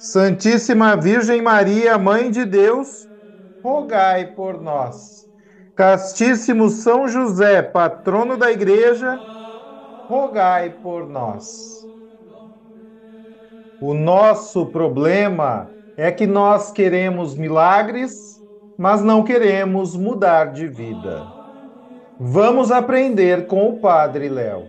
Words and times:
Santíssima 0.00 0.96
Virgem 0.96 1.42
Maria, 1.42 1.98
Mãe 1.98 2.30
de 2.30 2.46
Deus, 2.46 3.06
rogai 3.62 4.28
por 4.28 4.58
nós. 4.58 5.28
Castíssimo 5.76 6.70
São 6.70 7.06
José, 7.06 7.60
patrono 7.60 8.38
da 8.38 8.50
Igreja, 8.50 9.20
rogai 10.08 10.70
por 10.70 11.06
nós. 11.06 11.86
O 13.78 13.92
nosso 13.92 14.64
problema 14.64 15.70
é 15.98 16.10
que 16.10 16.26
nós 16.26 16.72
queremos 16.72 17.36
milagres, 17.36 18.40
mas 18.78 19.02
não 19.02 19.22
queremos 19.22 19.94
mudar 19.94 20.46
de 20.46 20.66
vida. 20.66 21.26
Vamos 22.18 22.72
aprender 22.72 23.46
com 23.46 23.68
o 23.68 23.80
Padre 23.80 24.30
Léo. 24.30 24.66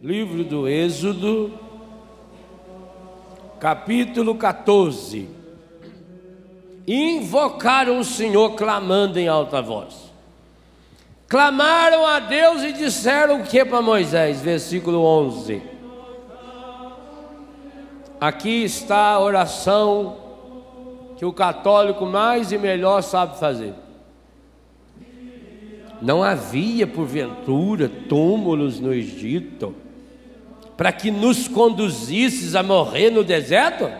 Livro 0.00 0.44
do 0.44 0.66
Êxodo, 0.66 1.67
capítulo 3.58 4.34
14. 4.34 5.28
Invocaram 6.86 7.98
o 7.98 8.04
Senhor 8.04 8.54
clamando 8.54 9.18
em 9.18 9.28
alta 9.28 9.60
voz. 9.60 10.08
Clamaram 11.28 12.06
a 12.06 12.20
Deus 12.20 12.62
e 12.62 12.72
disseram 12.72 13.40
o 13.40 13.44
que 13.44 13.64
para 13.64 13.82
Moisés? 13.82 14.40
Versículo 14.40 15.02
11. 15.02 15.60
Aqui 18.20 18.64
está 18.64 19.12
a 19.12 19.20
oração 19.20 20.16
que 21.16 21.24
o 21.24 21.32
católico 21.32 22.06
mais 22.06 22.50
e 22.50 22.58
melhor 22.58 23.02
sabe 23.02 23.38
fazer. 23.38 23.74
Não 26.00 26.22
havia, 26.22 26.86
porventura, 26.86 27.88
túmulos 28.08 28.80
no 28.80 28.94
Egito 28.94 29.74
para 30.78 30.92
que 30.92 31.10
nos 31.10 31.48
conduzisses 31.48 32.54
a 32.54 32.62
morrer 32.62 33.10
no 33.10 33.24
deserto? 33.24 33.90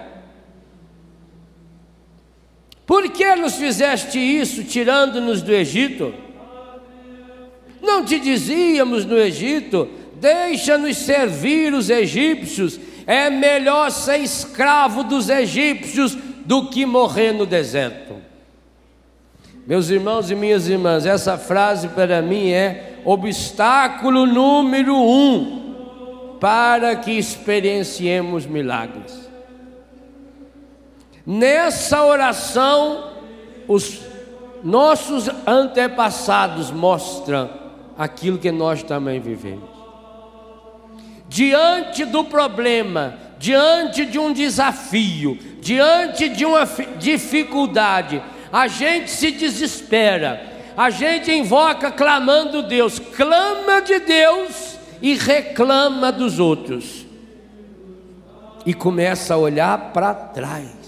Por 2.86 3.10
que 3.10 3.34
nos 3.34 3.56
fizeste 3.56 4.16
isso, 4.16 4.62
tirando-nos 4.62 5.42
do 5.42 5.52
Egito? 5.52 6.14
Não 7.82 8.04
te 8.04 8.20
dizíamos 8.20 9.04
no 9.04 9.18
Egito: 9.18 9.88
deixa-nos 10.20 10.96
servir 10.98 11.74
os 11.74 11.90
egípcios, 11.90 12.78
é 13.04 13.28
melhor 13.28 13.90
ser 13.90 14.20
escravo 14.20 15.02
dos 15.02 15.28
egípcios 15.28 16.16
do 16.46 16.70
que 16.70 16.86
morrer 16.86 17.32
no 17.32 17.44
deserto. 17.44 18.14
Meus 19.66 19.90
irmãos 19.90 20.30
e 20.30 20.36
minhas 20.36 20.68
irmãs, 20.68 21.04
essa 21.04 21.36
frase 21.36 21.88
para 21.88 22.22
mim 22.22 22.50
é 22.50 23.00
obstáculo 23.04 24.24
número 24.24 24.94
um 24.94 25.67
para 26.40 26.96
que 26.96 27.12
experienciemos 27.12 28.46
milagres. 28.46 29.28
Nessa 31.26 32.04
oração, 32.04 33.12
os 33.66 34.00
nossos 34.62 35.28
antepassados 35.46 36.70
mostram 36.70 37.50
aquilo 37.96 38.38
que 38.38 38.50
nós 38.50 38.82
também 38.82 39.20
vivemos. 39.20 39.68
Diante 41.28 42.04
do 42.06 42.24
problema, 42.24 43.18
diante 43.38 44.06
de 44.06 44.18
um 44.18 44.32
desafio, 44.32 45.38
diante 45.60 46.28
de 46.28 46.46
uma 46.46 46.64
dificuldade, 46.98 48.22
a 48.50 48.66
gente 48.66 49.10
se 49.10 49.30
desespera, 49.30 50.42
a 50.74 50.88
gente 50.88 51.30
invoca 51.30 51.90
clamando 51.90 52.62
Deus, 52.62 52.98
clama 52.98 53.82
de 53.82 53.98
Deus 53.98 54.77
e 55.00 55.14
reclama 55.14 56.10
dos 56.10 56.38
outros. 56.38 57.06
E 58.66 58.74
começa 58.74 59.34
a 59.34 59.38
olhar 59.38 59.92
para 59.92 60.12
trás. 60.14 60.78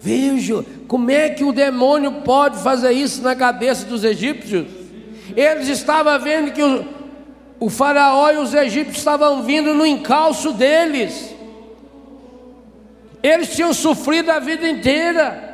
Veja 0.00 0.64
como 0.88 1.10
é 1.10 1.28
que 1.28 1.44
o 1.44 1.52
demônio 1.52 2.22
pode 2.22 2.58
fazer 2.58 2.92
isso 2.92 3.22
na 3.22 3.36
cabeça 3.36 3.86
dos 3.86 4.02
egípcios. 4.02 4.66
Eles 5.36 5.68
estavam 5.68 6.18
vendo 6.18 6.52
que 6.52 6.62
o, 6.62 6.84
o 7.60 7.70
faraó 7.70 8.30
e 8.32 8.38
os 8.38 8.52
egípcios 8.52 8.98
estavam 8.98 9.42
vindo 9.44 9.72
no 9.74 9.86
encalço 9.86 10.52
deles. 10.52 11.32
Eles 13.22 13.54
tinham 13.54 13.72
sofrido 13.72 14.30
a 14.30 14.40
vida 14.40 14.68
inteira. 14.68 15.51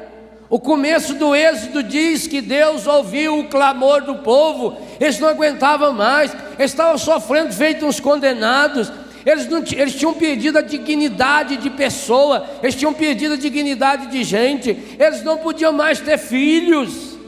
O 0.51 0.59
começo 0.59 1.15
do 1.15 1.35
Êxodo 1.35 1.83
diz 1.83 2.27
que 2.27 2.41
Deus 2.41 2.87
ouviu 2.87 3.39
o 3.39 3.49
clamor 3.49 4.03
do 4.03 4.17
povo, 4.17 4.79
eles 4.99 5.19
não 5.19 5.29
aguentavam 5.29 5.93
mais, 5.93 6.35
eles 6.59 6.71
estavam 6.71 6.97
sofrendo, 6.97 7.53
feito 7.53 7.85
uns 7.85 8.01
condenados, 8.01 8.91
eles, 9.27 9.47
não, 9.47 9.59
eles 9.59 9.95
tinham 9.95 10.15
perdido 10.15 10.57
a 10.57 10.63
dignidade 10.63 11.59
de 11.59 11.69
pessoa, 11.69 12.47
eles 12.63 12.75
tinham 12.75 12.95
perdido 12.95 13.35
a 13.35 13.37
dignidade 13.37 14.07
de 14.07 14.25
gente, 14.25 14.71
eles 14.99 15.23
não 15.23 15.37
podiam 15.37 15.71
mais 15.71 16.01
ter 16.01 16.17
filhos. 16.17 17.19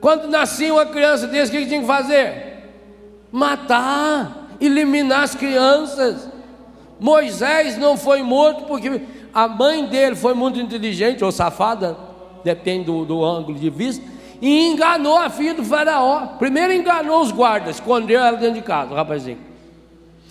Quando 0.00 0.28
nascia 0.28 0.72
uma 0.72 0.86
criança 0.86 1.26
desse, 1.26 1.50
o 1.50 1.58
que 1.58 1.66
tinha 1.66 1.80
que 1.80 1.86
fazer? 1.86 2.68
Matar, 3.32 4.48
eliminar 4.60 5.24
as 5.24 5.34
crianças. 5.34 6.28
Moisés 7.00 7.76
não 7.76 7.96
foi 7.96 8.22
morto 8.22 8.64
porque 8.66 9.00
a 9.34 9.48
mãe 9.48 9.86
dele 9.86 10.14
foi 10.14 10.34
muito 10.34 10.60
inteligente 10.60 11.24
ou 11.24 11.32
safada 11.32 12.11
depende 12.44 12.84
do, 12.84 13.04
do 13.04 13.24
ângulo 13.24 13.58
de 13.58 13.70
vista, 13.70 14.04
e 14.40 14.66
enganou 14.66 15.16
a 15.16 15.30
filha 15.30 15.54
do 15.54 15.64
faraó. 15.64 16.26
Primeiro 16.38 16.72
enganou 16.72 17.22
os 17.22 17.30
guardas, 17.30 17.76
escondeu 17.76 18.20
ela 18.20 18.36
dentro 18.36 18.56
de 18.56 18.62
casa, 18.62 18.92
o 18.92 18.96
rapazinho. 18.96 19.38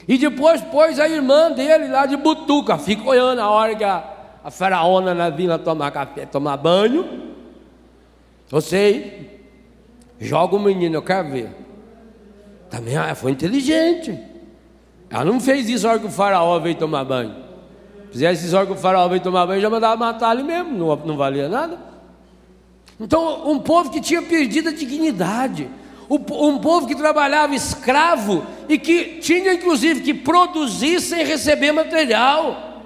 E 0.07 0.17
depois 0.17 0.61
pôs 0.61 0.99
a 0.99 1.07
irmã 1.07 1.51
dele 1.51 1.87
lá 1.87 2.05
de 2.05 2.17
butuca, 2.17 2.77
fica 2.77 3.07
olhando 3.07 3.39
a 3.39 3.49
hora 3.49 3.73
que 3.73 3.83
a, 3.83 4.03
a 4.43 4.51
faraona 4.51 5.13
na 5.13 5.29
vila 5.29 5.57
tomar 5.57 5.91
café, 5.91 6.25
tomar 6.25 6.57
banho. 6.57 7.31
Você 8.49 9.29
joga 10.19 10.57
o 10.57 10.59
menino, 10.59 10.95
eu 10.95 11.01
quero 11.01 11.29
ver. 11.29 11.49
Também 12.69 12.95
ela 12.95 13.15
foi 13.15 13.31
inteligente. 13.31 14.19
Ela 15.09 15.23
não 15.23 15.39
fez 15.39 15.69
isso 15.69 15.85
na 15.85 15.91
hora 15.91 15.99
que 15.99 16.07
o 16.07 16.11
faraó 16.11 16.59
veio 16.59 16.75
tomar 16.75 17.05
banho. 17.05 17.35
Fizesse 18.11 18.43
isso 18.43 18.53
na 18.53 18.59
hora 18.59 18.67
que 18.67 18.73
o 18.73 18.77
faraó 18.77 19.07
veio 19.07 19.21
tomar 19.21 19.45
banho, 19.45 19.61
já 19.61 19.69
mandava 19.69 19.95
matar 19.95 20.35
ele 20.35 20.43
mesmo, 20.43 20.77
não, 20.77 20.95
não 21.05 21.15
valia 21.15 21.47
nada. 21.47 21.90
Então, 23.01 23.49
um 23.49 23.57
povo 23.57 23.89
que 23.89 23.99
tinha 23.99 24.21
perdido 24.21 24.69
a 24.69 24.71
dignidade, 24.71 25.67
um 26.07 26.59
povo 26.59 26.85
que 26.85 26.93
trabalhava 26.93 27.55
escravo 27.55 28.45
e 28.69 28.77
que 28.77 29.17
tinha 29.19 29.53
inclusive 29.53 30.01
que 30.01 30.13
produzir 30.13 31.01
sem 31.01 31.25
receber 31.25 31.71
material, 31.71 32.83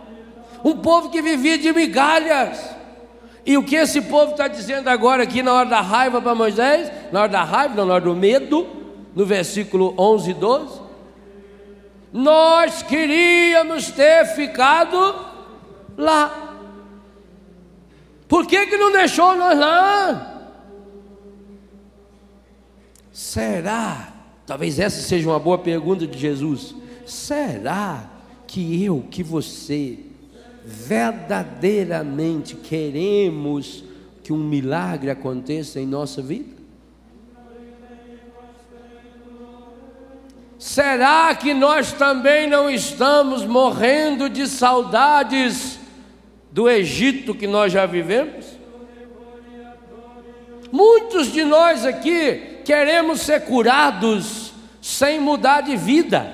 um 0.64 0.78
povo 0.78 1.10
que 1.10 1.22
vivia 1.22 1.58
de 1.58 1.74
migalhas. 1.74 2.74
E 3.46 3.58
o 3.58 3.64
que 3.64 3.76
esse 3.76 4.02
povo 4.02 4.32
está 4.32 4.48
dizendo 4.48 4.88
agora 4.88 5.24
aqui 5.24 5.44
na 5.44 5.54
hora 5.54 5.70
da 5.70 5.82
raiva 5.82 6.22
para 6.22 6.34
Moisés, 6.34 6.90
na 7.12 7.22
hora 7.22 7.30
da 7.30 7.44
raiva, 7.44 7.76
não, 7.76 7.86
na 7.86 7.96
hora 7.96 8.06
do 8.06 8.16
medo, 8.16 8.66
no 9.14 9.26
versículo 9.26 9.94
11 9.98 10.32
e 10.32 10.34
12? 10.34 10.82
Nós 12.14 12.82
queríamos 12.82 13.92
ter 13.92 14.26
ficado 14.28 15.14
lá. 15.98 16.45
Por 18.28 18.48
que, 18.48 18.68
que 18.68 18.78
não 18.78 18.92
deixou 18.92 19.36
nós 19.36 19.58
lá? 19.58 20.32
Será? 23.12 24.14
Talvez 24.46 24.80
essa 24.80 25.02
seja 25.02 25.30
uma 25.30 25.40
boa 25.40 25.58
pergunta 25.58 26.06
de 26.06 26.18
Jesus. 26.18 26.76
Será 27.06 28.10
que 28.48 28.84
eu, 28.84 29.06
que 29.10 29.24
você, 29.24 30.00
verdadeiramente 30.64 32.56
queremos 32.56 33.84
que 34.24 34.34
um 34.34 34.38
milagre 34.38 35.10
aconteça 35.10 35.80
em 35.80 35.86
nossa 35.86 36.22
vida? 36.22 36.56
Será 40.58 41.36
que 41.36 41.54
nós 41.54 41.92
também 41.94 42.50
não 42.50 42.68
estamos 42.70 43.46
morrendo 43.46 44.28
de 44.28 44.48
saudades 44.48 45.75
do 46.56 46.70
Egito 46.70 47.36
que 47.36 47.48
nós 47.48 47.74
já 47.74 47.86
vivemos? 47.86 48.46
Muitos 50.72 51.30
de 51.30 51.44
nós 51.44 51.86
aqui 51.86 52.62
queremos 52.64 53.20
ser 53.20 53.42
curados 53.42 54.54
sem 54.82 55.20
mudar 55.20 55.60
de 55.60 55.76
vida. 55.76 56.34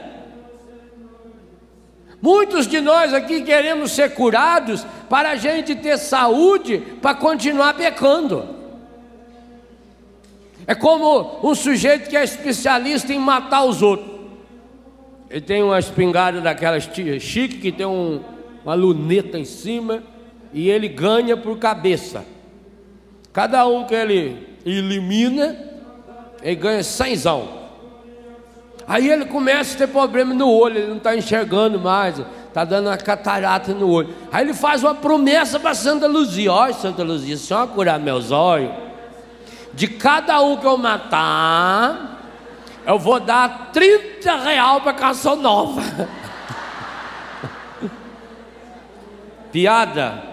Muitos 2.21 2.67
de 2.67 2.79
nós 2.79 3.15
aqui 3.15 3.41
queremos 3.41 3.93
ser 3.93 4.13
curados 4.13 4.85
para 5.09 5.31
a 5.31 5.35
gente 5.37 5.73
ter 5.73 5.97
saúde 5.97 6.77
para 7.01 7.15
continuar 7.15 7.73
pecando. 7.73 8.47
É 10.67 10.75
como 10.75 11.39
um 11.41 11.55
sujeito 11.55 12.07
que 12.07 12.15
é 12.15 12.23
especialista 12.23 13.11
em 13.11 13.17
matar 13.17 13.63
os 13.63 13.81
outros. 13.81 14.21
Ele 15.31 15.41
tem 15.41 15.63
uma 15.63 15.79
espingarda 15.79 16.39
daquelas 16.41 16.87
chique 17.19 17.57
que 17.57 17.71
tem 17.71 17.87
um, 17.87 18.21
uma 18.63 18.75
luneta 18.75 19.39
em 19.39 19.45
cima 19.45 20.10
e 20.53 20.69
ele 20.69 20.87
ganha 20.87 21.37
por 21.37 21.57
cabeça. 21.57 22.25
Cada 23.33 23.65
um 23.65 23.85
que 23.85 23.95
ele 23.95 24.57
elimina, 24.65 25.57
ele 26.41 26.55
ganha 26.55 26.83
cenzão. 26.83 27.61
Aí 28.87 29.09
ele 29.09 29.25
começa 29.25 29.75
a 29.75 29.77
ter 29.77 29.87
problema 29.87 30.33
no 30.33 30.49
olho, 30.49 30.77
ele 30.77 30.87
não 30.87 30.97
está 30.97 31.15
enxergando 31.15 31.79
mais, 31.79 32.19
está 32.47 32.65
dando 32.65 32.87
uma 32.87 32.97
catarata 32.97 33.73
no 33.73 33.89
olho. 33.89 34.13
Aí 34.31 34.43
ele 34.43 34.53
faz 34.53 34.83
uma 34.83 34.95
promessa 34.95 35.59
para 35.59 35.73
Santa 35.73 36.07
Luzia: 36.07 36.51
Olha, 36.51 36.73
Santa 36.73 37.03
Luzia, 37.03 37.37
se 37.37 37.53
a 37.53 37.65
curar 37.65 37.99
meus 37.99 38.31
olhos, 38.31 38.71
de 39.73 39.87
cada 39.87 40.41
um 40.41 40.57
que 40.57 40.65
eu 40.65 40.77
matar, 40.77 42.21
eu 42.85 42.99
vou 42.99 43.19
dar 43.19 43.69
30 43.71 44.35
real 44.37 44.81
para 44.81 44.93
canção 44.93 45.35
nova. 45.37 45.81
Piada. 49.51 50.30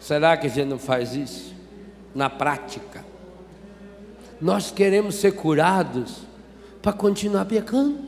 Será 0.00 0.36
que 0.36 0.46
a 0.46 0.50
gente 0.50 0.68
não 0.68 0.78
faz 0.78 1.14
isso? 1.14 1.54
Na 2.14 2.30
prática. 2.30 3.04
Nós 4.40 4.70
queremos 4.70 5.16
ser 5.16 5.32
curados 5.32 6.22
para 6.82 6.92
continuar 6.92 7.44
pecando. 7.46 7.98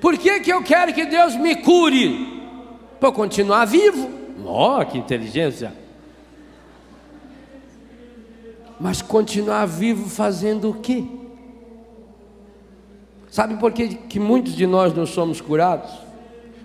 Por 0.00 0.16
que, 0.18 0.40
que 0.40 0.52
eu 0.52 0.62
quero 0.62 0.94
que 0.94 1.04
Deus 1.06 1.34
me 1.36 1.56
cure? 1.56 2.42
Para 3.00 3.12
continuar 3.12 3.64
vivo. 3.64 4.10
Oh, 4.44 4.84
que 4.84 4.98
inteligência 4.98 5.86
mas 8.78 9.00
continuar 9.00 9.66
vivo 9.66 10.08
fazendo 10.08 10.70
o 10.70 10.74
quê? 10.74 11.04
Sabe 13.30 13.56
por 13.56 13.72
que, 13.72 13.88
que 13.88 14.20
muitos 14.20 14.54
de 14.54 14.66
nós 14.66 14.94
não 14.94 15.06
somos 15.06 15.40
curados? 15.40 15.90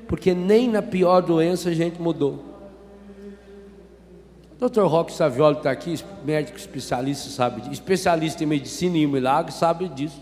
Porque 0.07 0.33
nem 0.33 0.69
na 0.69 0.81
pior 0.81 1.21
doença 1.21 1.69
a 1.69 1.73
gente 1.73 2.01
mudou. 2.01 2.50
Dr. 4.61 4.83
Roque 4.83 5.11
Savioli 5.11 5.57
está 5.57 5.71
aqui, 5.71 5.99
médico 6.23 6.55
especialista, 6.55 7.31
sabe 7.31 7.61
disso. 7.61 7.73
Especialista 7.73 8.43
em 8.43 8.45
medicina 8.45 8.95
e 8.95 9.07
milagre, 9.07 9.51
sabe 9.51 9.89
disso. 9.89 10.21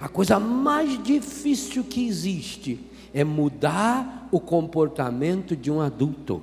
A 0.00 0.08
coisa 0.08 0.38
mais 0.38 1.02
difícil 1.02 1.82
que 1.82 2.06
existe 2.06 2.78
é 3.12 3.24
mudar 3.24 4.28
o 4.30 4.38
comportamento 4.38 5.56
de 5.56 5.68
um 5.68 5.80
adulto. 5.80 6.40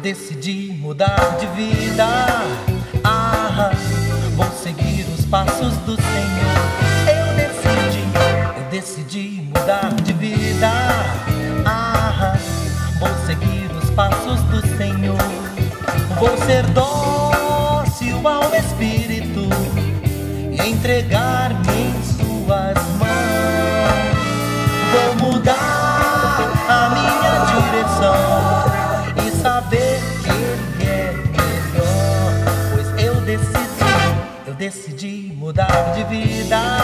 decidi 0.00 0.72
mudar 0.80 1.36
de 1.38 1.46
vida. 1.48 2.06
Ah, 3.04 3.70
vou 4.34 4.50
seguir 4.52 5.04
os 5.12 5.26
passos 5.26 5.76
do 5.84 5.94
Senhor. 5.94 6.79
Decidi, 8.80 9.42
mudar 9.42 9.92
de 10.04 10.14
vida. 10.14 10.70
Ah, 11.66 12.34
vou 12.98 13.10
seguir 13.26 13.70
os 13.76 13.90
passos 13.90 14.40
do 14.44 14.66
Senhor. 14.78 15.18
Vou 16.18 16.34
ser 16.46 16.64
dócil 16.68 18.26
ao 18.26 18.54
Espírito 18.54 19.50
e 20.50 20.66
entregar-me 20.66 21.90
em 21.90 22.02
Suas 22.02 22.78
mãos. 22.96 24.16
Vou 24.92 25.28
mudar 25.28 26.40
a 26.66 26.88
minha 26.88 27.44
direção 27.52 29.32
saber 29.42 30.00
que 30.22 30.30
Ele 30.30 30.88
é 30.88 31.12
melhor. 31.12 32.32
Pois 32.72 33.04
eu 33.04 33.14
decidi, 33.26 34.46
eu 34.46 34.54
decidi 34.54 35.34
mudar 35.36 35.92
de 35.94 36.02
vida. 36.04 36.79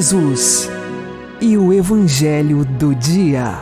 Jesus 0.00 0.70
e 1.42 1.58
o 1.58 1.74
Evangelho 1.74 2.64
do 2.64 2.94
Dia. 2.94 3.52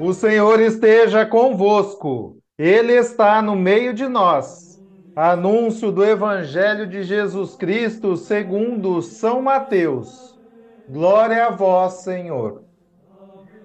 O 0.00 0.14
Senhor 0.14 0.58
esteja 0.58 1.26
convosco, 1.26 2.38
Ele 2.58 2.94
está 2.94 3.42
no 3.42 3.54
meio 3.54 3.92
de 3.92 4.08
nós. 4.08 4.82
Anúncio 5.14 5.92
do 5.92 6.02
Evangelho 6.02 6.86
de 6.86 7.02
Jesus 7.02 7.54
Cristo 7.56 8.16
segundo 8.16 9.02
São 9.02 9.42
Mateus. 9.42 10.34
Glória 10.88 11.44
a 11.44 11.50
vós, 11.50 12.04
Senhor. 12.04 12.62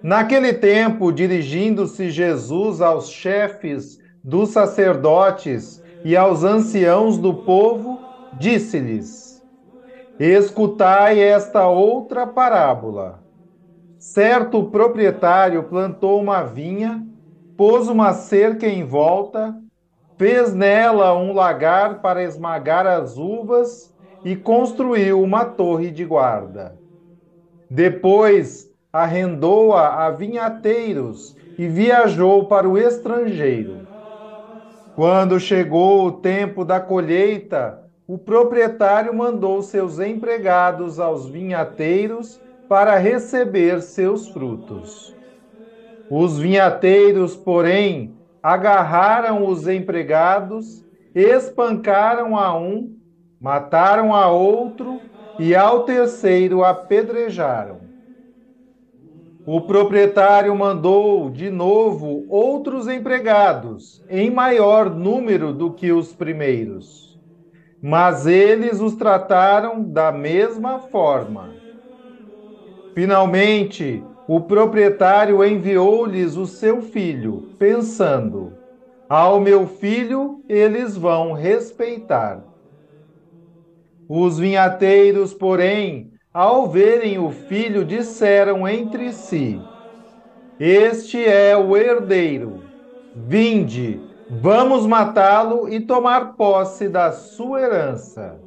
Naquele 0.04 0.52
tempo, 0.52 1.14
dirigindo-se 1.14 2.10
Jesus 2.10 2.82
aos 2.82 3.10
chefes 3.10 4.00
dos 4.22 4.50
sacerdotes 4.50 5.82
e 6.04 6.18
aos 6.18 6.44
anciãos 6.44 7.18
do 7.18 7.34
povo, 7.34 8.02
disse-lhes: 8.38 9.35
Escutai 10.17 11.19
esta 11.19 11.67
outra 11.67 12.25
parábola. 12.25 13.25
Certo 13.98 14.69
proprietário 14.69 15.63
plantou 15.63 16.22
uma 16.22 16.43
vinha, 16.43 17.05
pôs 17.57 17.88
uma 17.89 18.13
cerca 18.13 18.67
em 18.67 18.84
volta, 18.86 19.55
fez 20.17 20.53
nela 20.53 21.13
um 21.17 21.34
lagar 21.34 22.01
para 22.01 22.24
esmagar 22.24 22.88
as 22.88 23.17
uvas 23.17 23.93
e 24.24 24.36
construiu 24.36 25.22
uma 25.22 25.45
torre 25.45 25.91
de 25.91 26.05
guarda. 26.05 26.79
Depois 27.69 28.69
arrendou-a 28.93 30.05
a 30.05 30.12
vinhateiros 30.12 31.36
e 31.57 31.67
viajou 31.67 32.48
para 32.48 32.69
o 32.69 32.77
estrangeiro. 32.77 33.89
Quando 34.93 35.39
chegou 35.39 36.05
o 36.07 36.12
tempo 36.22 36.63
da 36.65 36.79
colheita, 36.79 37.85
o 38.08 38.18
proprietário 38.18 39.14
mandou 39.16 39.62
seus 39.64 40.00
empregados 40.00 41.00
aos 41.00 41.28
vinhateiros 41.28 42.40
para 42.68 42.98
receber 42.98 43.82
seus 43.82 44.28
frutos. 44.30 45.16
Os 46.08 46.38
vinhateiros, 46.38 47.36
porém, 47.36 48.16
agarraram 48.44 49.48
os 49.48 49.68
empregados, 49.68 50.86
espancaram 51.16 52.38
a 52.38 52.56
um, 52.56 52.96
mataram 53.40 54.14
a 54.14 54.30
outro 54.30 55.10
e 55.38 55.56
ao 55.56 55.84
terceiro 55.84 56.64
apedrejaram. 56.64 57.90
O 59.48 59.62
proprietário 59.62 60.56
mandou 60.56 61.30
de 61.32 61.50
novo 61.50 62.26
outros 62.30 62.88
empregados, 62.88 64.04
em 64.08 64.30
maior 64.30 64.90
número 64.90 65.54
do 65.54 65.74
que 65.74 65.92
os 65.92 66.14
primeiros. 66.14 67.14
Mas 67.88 68.25
eles 68.25 68.82
os 68.82 68.96
trataram 68.96 69.84
da 69.84 70.12
mesma 70.12 70.80
forma. 70.80 71.62
Finalmente, 72.96 74.04
o 74.25 74.42
proprietário 74.42 75.46
enviou-lhes 75.46 76.36
o 76.36 76.48
seu 76.48 76.82
filho, 76.82 77.56
pensando: 77.60 78.58
Ao 79.08 79.39
meu 79.39 79.68
filho 79.68 80.44
eles 80.50 80.98
vão 80.98 81.34
respeitar. 81.34 82.44
Os 84.10 84.39
vinhateiros, 84.39 85.32
porém, 85.32 86.12
ao 86.34 86.68
verem 86.68 87.20
o 87.20 87.30
filho, 87.30 87.86
disseram 87.86 88.68
entre 88.68 89.13
si: 89.13 89.70
Este 90.58 91.24
é 91.24 91.56
o 91.56 91.77
herdeiro. 91.77 92.72
Vinde, 93.13 94.14
vamos 94.29 94.86
matá-lo 94.86 95.67
e 95.70 95.79
tomar 95.79 96.34
posse 96.34 96.89
da 96.89 97.12
sua 97.12 97.62
herança. 97.62 98.39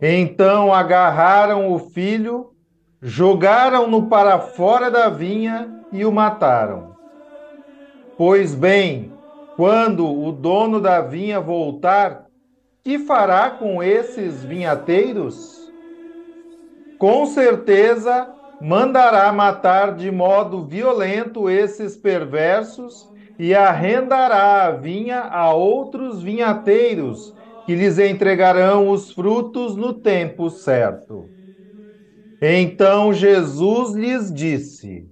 Então 0.00 0.72
agarraram 0.72 1.72
o 1.72 1.78
filho, 1.78 2.52
jogaram-no 3.00 4.08
para 4.08 4.38
fora 4.38 4.90
da 4.90 5.08
vinha 5.08 5.84
e 5.92 6.04
o 6.04 6.12
mataram. 6.12 6.96
Pois 8.16 8.54
bem, 8.54 9.12
quando 9.56 10.06
o 10.06 10.32
dono 10.32 10.80
da 10.80 11.00
vinha 11.00 11.40
voltar, 11.40 12.26
que 12.84 12.98
fará 12.98 13.50
com 13.50 13.82
esses 13.82 14.44
vinhateiros? 14.44 15.58
com 16.98 17.26
certeza 17.26 18.28
mandará 18.60 19.32
matar 19.32 19.94
de 19.94 20.10
modo 20.10 20.64
violento 20.64 21.48
esses 21.48 21.96
perversos 21.96 23.08
e 23.38 23.54
arrendará 23.54 24.66
a 24.66 24.70
vinha 24.72 25.20
a 25.22 25.52
outros 25.54 26.22
vinhateiros, 26.22 27.34
que 27.64 27.74
lhes 27.74 27.98
entregarão 27.98 28.90
os 28.90 29.12
frutos 29.12 29.76
no 29.76 29.94
tempo 29.94 30.50
certo. 30.50 31.30
Então 32.40 33.12
Jesus 33.12 33.94
lhes 33.94 34.32
disse: 34.32 35.08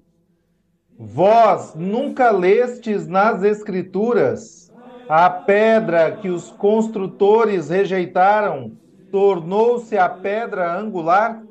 Vós 0.99 1.75
nunca 1.75 2.31
lestes 2.31 3.07
nas 3.07 3.43
Escrituras 3.43 4.73
a 5.09 5.29
pedra 5.31 6.17
que 6.17 6.29
os 6.29 6.51
construtores 6.51 7.69
rejeitaram 7.69 8.77
tornou-se 9.11 9.97
a 9.97 10.09
pedra 10.09 10.77
angular? 10.79 11.47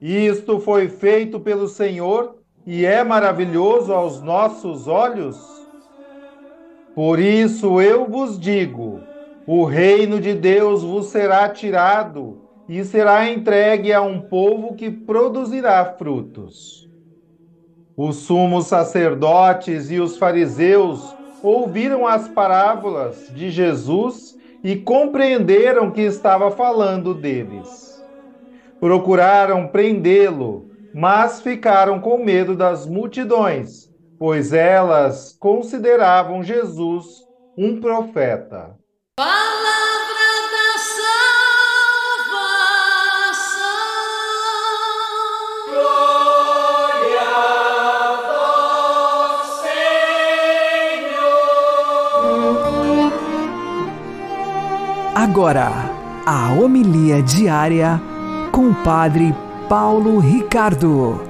Isto 0.00 0.60
foi 0.60 0.88
feito 0.88 1.40
pelo 1.40 1.68
Senhor 1.68 2.36
e 2.66 2.84
é 2.84 3.02
maravilhoso 3.04 3.92
aos 3.92 4.20
nossos 4.22 4.86
olhos? 4.86 5.59
Por 6.94 7.18
isso 7.18 7.80
eu 7.80 8.06
vos 8.06 8.38
digo: 8.38 9.00
o 9.46 9.64
reino 9.64 10.20
de 10.20 10.34
Deus 10.34 10.82
vos 10.82 11.06
será 11.06 11.48
tirado 11.48 12.38
e 12.68 12.84
será 12.84 13.28
entregue 13.28 13.92
a 13.92 14.00
um 14.00 14.20
povo 14.20 14.76
que 14.76 14.90
produzirá 14.90 15.84
frutos. 15.84 16.88
Os 17.96 18.16
sumos 18.18 18.66
sacerdotes 18.66 19.90
e 19.90 19.98
os 19.98 20.16
fariseus 20.16 21.18
ouviram 21.42 22.06
as 22.06 22.28
parábolas 22.28 23.26
de 23.28 23.50
Jesus 23.50 24.36
e 24.62 24.76
compreenderam 24.76 25.90
que 25.90 26.00
estava 26.00 26.50
falando 26.50 27.14
deles. 27.14 28.06
Procuraram 28.78 29.68
prendê-lo, 29.68 30.70
mas 30.94 31.40
ficaram 31.40 32.00
com 32.00 32.24
medo 32.24 32.56
das 32.56 32.86
multidões, 32.86 33.89
pois 34.20 34.52
elas 34.52 35.34
consideravam 35.40 36.42
Jesus 36.42 37.06
um 37.56 37.80
profeta. 37.80 38.76
Palavra 39.16 40.26
da 40.52 40.78
salvação. 42.18 42.50
Glória 45.70 47.22
a 47.32 48.20
vós, 49.32 49.46
Senhor. 50.92 51.32
Agora, 55.14 55.72
a 56.26 56.52
homilia 56.52 57.22
diária 57.22 57.98
com 58.52 58.68
o 58.68 58.74
Padre 58.84 59.34
Paulo 59.66 60.18
Ricardo. 60.18 61.29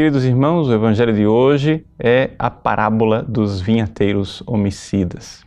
Queridos 0.00 0.24
irmãos, 0.24 0.66
o 0.66 0.72
evangelho 0.72 1.12
de 1.12 1.26
hoje 1.26 1.86
é 1.98 2.30
a 2.38 2.50
parábola 2.50 3.22
dos 3.22 3.60
vinhateiros 3.60 4.42
homicidas. 4.46 5.44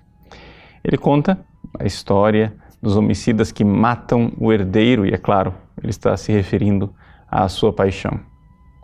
Ele 0.83 0.95
conta 0.95 1.43
a 1.79 1.87
história 1.87 2.55
dos 2.79 2.95
homicidas 2.95 3.51
que 3.51 3.65
matam 3.65 4.31
o 4.37 4.53
herdeiro, 4.53 5.07
e 5.07 5.11
é 5.11 5.17
claro, 5.17 5.55
ele 5.81 5.89
está 5.89 6.15
se 6.15 6.31
referindo 6.31 6.93
à 7.27 7.49
sua 7.49 7.73
paixão. 7.73 8.19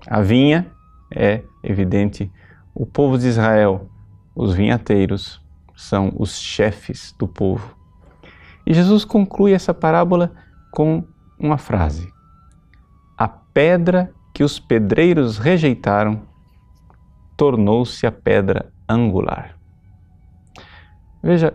A 0.08 0.22
vinha 0.22 0.66
é, 1.16 1.44
evidente, 1.64 2.32
o 2.74 2.88
povo 2.88 3.16
de 3.16 3.28
Israel, 3.28 3.88
os 4.36 4.56
vinhateiros, 4.56 5.40
são 5.76 6.12
os 6.18 6.40
chefes 6.40 7.14
do 7.20 7.28
povo. 7.28 7.76
E 8.66 8.74
Jesus 8.74 9.06
conclui 9.06 9.54
essa 9.54 9.72
parábola 9.72 10.32
com 10.72 11.04
uma 11.40 11.60
frase: 11.60 12.12
A 13.16 13.28
pedra 13.28 14.12
que 14.40 14.44
os 14.46 14.58
pedreiros 14.58 15.38
rejeitaram 15.38 16.22
tornou-se 17.36 18.08
a 18.08 18.12
pedra 18.12 18.72
angular. 18.88 19.58
Veja, 21.22 21.54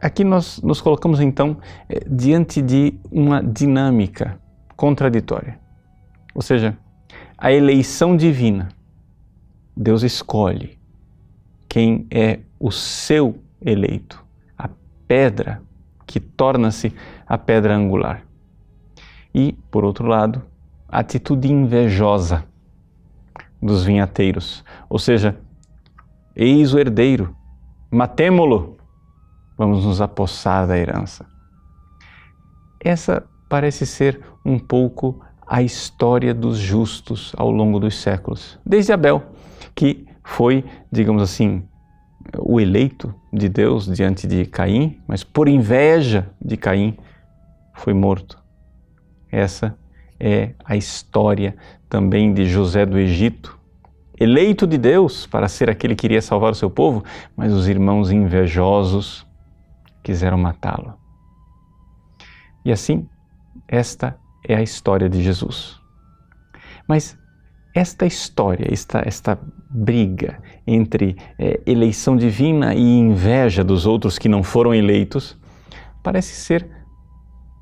aqui 0.00 0.24
nós 0.24 0.60
nos 0.60 0.80
colocamos 0.80 1.20
então 1.20 1.58
eh, 1.88 2.00
diante 2.10 2.60
de 2.60 2.98
uma 3.08 3.40
dinâmica 3.40 4.36
contraditória. 4.74 5.60
Ou 6.34 6.42
seja, 6.42 6.76
a 7.36 7.52
eleição 7.52 8.16
divina. 8.16 8.70
Deus 9.76 10.02
escolhe 10.02 10.76
quem 11.68 12.04
é 12.10 12.40
o 12.58 12.72
seu 12.72 13.40
eleito, 13.64 14.26
a 14.58 14.68
pedra 15.06 15.62
que 16.04 16.18
torna-se 16.18 16.92
a 17.24 17.38
pedra 17.38 17.76
angular. 17.76 18.24
E, 19.32 19.52
por 19.70 19.84
outro 19.84 20.08
lado, 20.08 20.42
atitude 20.88 21.52
invejosa 21.52 22.44
dos 23.60 23.84
vinhateiros, 23.84 24.64
ou 24.88 24.98
seja, 24.98 25.38
eis 26.34 26.72
o 26.72 26.78
herdeiro, 26.78 27.36
matemo-lo, 27.90 28.76
vamos 29.56 29.84
nos 29.84 30.00
apossar 30.00 30.66
da 30.66 30.78
herança. 30.78 31.26
Essa 32.80 33.24
parece 33.48 33.84
ser 33.84 34.20
um 34.44 34.58
pouco 34.58 35.20
a 35.46 35.62
história 35.62 36.32
dos 36.32 36.58
justos 36.58 37.32
ao 37.36 37.50
longo 37.50 37.80
dos 37.80 37.96
séculos, 37.96 38.58
desde 38.64 38.92
Abel, 38.92 39.22
que 39.74 40.06
foi, 40.22 40.64
digamos 40.92 41.22
assim, 41.22 41.66
o 42.38 42.60
eleito 42.60 43.14
de 43.32 43.48
Deus 43.48 43.86
diante 43.86 44.26
de 44.26 44.44
Caim, 44.44 45.00
mas 45.08 45.24
por 45.24 45.48
inveja 45.48 46.30
de 46.40 46.56
Caim 46.56 46.96
foi 47.74 47.94
morto. 47.94 48.38
Essa 49.30 49.76
é 50.20 50.50
a 50.64 50.76
história 50.76 51.56
também 51.88 52.32
de 52.32 52.46
José 52.46 52.84
do 52.84 52.98
Egito, 52.98 53.58
eleito 54.18 54.66
de 54.66 54.76
Deus 54.76 55.26
para 55.26 55.48
ser 55.48 55.70
aquele 55.70 55.94
que 55.94 56.06
iria 56.06 56.20
salvar 56.20 56.52
o 56.52 56.56
seu 56.56 56.70
povo, 56.70 57.04
mas 57.36 57.52
os 57.52 57.68
irmãos 57.68 58.10
invejosos 58.10 59.26
quiseram 60.02 60.38
matá-lo. 60.38 60.94
E 62.64 62.72
assim, 62.72 63.08
esta 63.66 64.18
é 64.46 64.54
a 64.54 64.62
história 64.62 65.08
de 65.08 65.22
Jesus. 65.22 65.78
Mas 66.88 67.16
esta 67.74 68.06
história, 68.06 68.66
esta, 68.72 69.02
esta 69.06 69.38
briga 69.70 70.42
entre 70.66 71.16
é, 71.38 71.60
eleição 71.66 72.16
divina 72.16 72.74
e 72.74 72.80
inveja 72.80 73.62
dos 73.62 73.86
outros 73.86 74.18
que 74.18 74.28
não 74.28 74.42
foram 74.42 74.74
eleitos, 74.74 75.38
parece 76.02 76.34
ser 76.34 76.77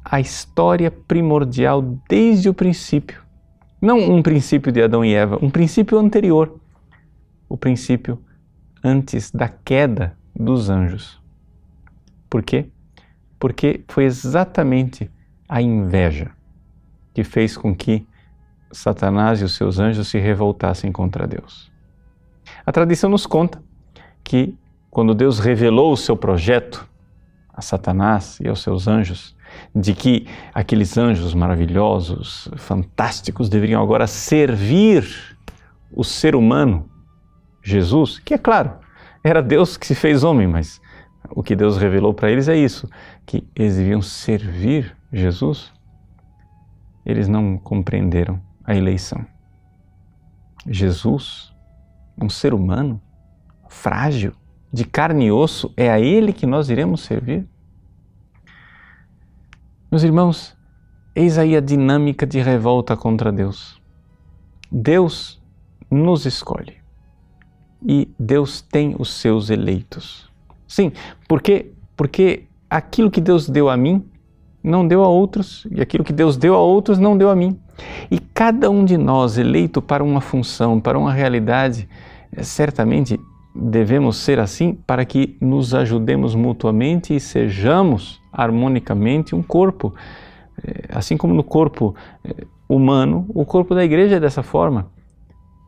a 0.09 0.21
história 0.21 0.89
primordial 0.89 1.83
desde 2.09 2.49
o 2.49 2.55
princípio. 2.55 3.21
Não 3.83 3.99
um 3.99 4.23
princípio 4.23 4.71
de 4.71 4.81
Adão 4.81 5.05
e 5.05 5.13
Eva, 5.13 5.37
um 5.43 5.51
princípio 5.51 5.99
anterior. 5.99 6.61
O 7.49 7.57
princípio 7.57 8.23
antes 8.85 9.33
da 9.33 9.49
queda 9.49 10.17
dos 10.35 10.71
anjos. 10.71 11.21
Por 12.31 12.43
quê? 12.43 12.67
Porque 13.39 13.85
foi 13.89 14.05
exatamente 14.05 15.11
a 15.49 15.61
inveja 15.61 16.31
que 17.13 17.25
fez 17.25 17.57
com 17.57 17.75
que 17.75 18.07
Satanás 18.71 19.41
e 19.41 19.45
os 19.45 19.57
seus 19.57 19.79
anjos 19.79 20.09
se 20.09 20.19
revoltassem 20.19 20.93
contra 20.93 21.27
Deus. 21.27 21.71
A 22.65 22.71
tradição 22.71 23.11
nos 23.11 23.27
conta 23.27 23.61
que, 24.23 24.57
quando 24.89 25.15
Deus 25.15 25.41
revelou 25.41 25.93
o 25.93 25.97
seu 25.97 26.17
projeto 26.17 26.89
a 27.53 27.61
Satanás 27.61 28.39
e 28.41 28.49
aos 28.49 28.63
seus 28.63 28.87
anjos, 28.87 29.36
de 29.75 29.95
que 29.95 30.27
aqueles 30.55 30.97
anjos 30.97 31.35
maravilhosos, 31.35 32.49
fantásticos, 32.57 33.49
deveriam 33.49 33.83
agora 33.83 34.07
servir 34.07 35.07
o 35.93 36.05
ser 36.05 36.35
humano, 36.35 36.89
Jesus, 37.63 38.19
que 38.19 38.35
é 38.35 38.39
claro, 38.39 38.73
era 39.23 39.43
Deus 39.43 39.77
que 39.77 39.87
se 39.87 39.95
fez 39.95 40.23
homem, 40.23 40.47
mas 40.47 40.81
o 41.31 41.43
que 41.43 41.57
Deus 41.57 41.77
revelou 41.77 42.15
para 42.15 42.31
eles 42.31 42.49
é 42.49 42.57
isso, 42.57 42.89
que 43.25 43.47
eles 43.55 43.77
deviam 43.77 44.01
servir 44.01 44.97
Jesus. 45.13 45.73
Eles 47.05 47.29
não 47.29 47.59
compreenderam 47.59 48.41
a 48.65 48.75
eleição. 48.75 49.25
Jesus, 50.67 51.53
um 52.21 52.29
ser 52.29 52.53
humano, 52.53 53.01
frágil, 53.69 54.33
de 54.73 54.85
carne 54.85 55.27
e 55.27 55.33
osso, 55.33 55.73
é 55.77 55.91
a 55.91 56.01
Ele 56.01 56.33
que 56.33 56.47
nós 56.47 56.69
iremos 56.69 57.03
servir? 57.03 57.47
Meus 59.91 60.03
irmãos, 60.03 60.57
eis 61.15 61.39
aí 61.39 61.57
a 61.57 61.61
dinâmica 61.61 62.27
de 62.27 62.41
revolta 62.41 62.97
contra 62.97 63.31
Deus. 63.31 63.81
Deus 64.71 65.41
nos 65.89 66.27
escolhe 66.27 66.75
e 67.87 68.09
Deus 68.19 68.61
tem 68.61 68.97
os 68.99 69.13
seus 69.13 69.49
eleitos. 69.49 70.29
Sim, 70.67 70.93
porque 71.29 71.73
porque 71.97 72.45
aquilo 72.69 73.11
que 73.11 73.21
Deus 73.21 73.49
deu 73.49 73.71
a 73.71 73.77
mim 73.77 74.05
não 74.63 74.87
deu 74.87 75.05
a 75.05 75.09
outros 75.09 75.67
e 75.71 75.81
aquilo 75.81 76.03
que 76.03 76.13
Deus 76.13 76.37
deu 76.37 76.55
a 76.55 76.59
outros 76.59 76.99
não 76.99 77.17
deu 77.17 77.31
a 77.31 77.37
mim. 77.37 77.57
E 78.11 78.19
cada 78.19 78.69
um 78.69 78.85
de 78.85 78.99
nós 78.99 79.39
eleito 79.39 79.81
para 79.81 80.03
uma 80.03 80.21
função, 80.21 80.81
para 80.81 80.99
uma 80.99 81.13
realidade, 81.13 81.89
eh, 82.33 82.43
certamente 82.43 83.21
devemos 83.59 84.17
ser 84.17 84.39
assim 84.39 84.75
para 84.75 85.05
que 85.05 85.37
nos 85.41 85.75
ajudemos 85.75 86.35
mutuamente 86.35 87.15
e 87.15 87.21
sejamos 87.21 88.21
harmonicamente 88.33 89.35
um 89.35 89.43
corpo. 89.43 89.95
Eh, 90.63 90.85
assim 90.91 91.17
como 91.17 91.35
no 91.35 91.43
corpo 91.43 91.95
eh, 92.25 92.47
humano, 92.69 93.25
o 93.29 93.45
corpo 93.45 93.75
da 93.75 93.85
igreja 93.85 94.17
é 94.17 94.21
dessa 94.21 94.43
forma. 94.43 94.91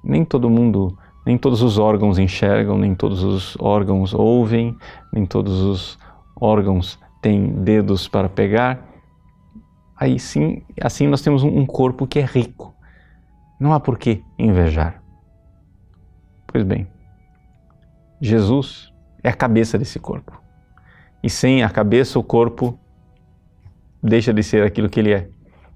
Nem 0.04 0.24
todo 0.24 0.50
mundo, 0.50 0.96
nem 1.24 1.38
todos 1.38 1.62
os 1.62 1.78
órgãos 1.78 2.18
enxergam, 2.18 2.78
nem 2.78 2.94
todos 2.94 3.22
os 3.22 3.56
órgãos 3.58 4.12
ouvem, 4.14 4.76
nem 5.12 5.24
todos 5.24 5.60
os 5.62 5.98
órgãos 6.40 6.98
têm 7.22 7.48
dedos 7.48 8.06
para 8.06 8.28
pegar. 8.28 8.86
Aí 9.96 10.18
sim, 10.18 10.62
assim 10.80 11.06
nós 11.08 11.22
temos 11.22 11.42
um 11.42 11.66
corpo 11.66 12.06
que 12.06 12.18
é 12.18 12.24
rico. 12.24 12.74
Não 13.58 13.72
há 13.72 13.80
por 13.80 13.98
que 13.98 14.22
invejar. 14.38 15.02
Pois 16.46 16.64
bem, 16.64 16.86
Jesus 18.20 18.92
é 19.22 19.28
a 19.28 19.34
cabeça 19.34 19.78
desse 19.78 19.98
corpo. 19.98 20.40
E 21.22 21.30
sem 21.30 21.62
a 21.62 21.70
cabeça, 21.70 22.18
o 22.18 22.22
corpo 22.22 22.78
deixa 24.02 24.32
de 24.32 24.42
ser 24.42 24.62
aquilo 24.62 24.88
que 24.88 25.00
ele 25.00 25.12
é, 25.12 25.28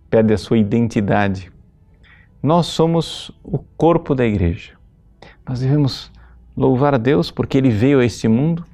perde 0.09 0.33
a 0.33 0.39
sua 0.39 0.59
identidade. 0.59 1.53
Nós 2.43 2.67
somos 2.67 3.31
o 3.43 3.59
corpo 3.59 4.15
da 4.15 4.25
igreja. 4.25 4.73
Nós 5.49 5.61
devemos 5.61 6.11
louvar 6.57 6.95
a 6.95 6.99
Deus 6.99 7.31
porque 7.31 7.59
ele 7.59 7.71
veio 7.71 8.01
a 8.01 8.05
este 8.05 8.29
mundo. 8.29 8.65